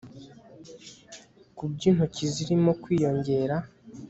kubyo 1.55 1.85
intoki 1.91 2.23
zirimo 2.33 2.71
kwiyongera 2.81 3.55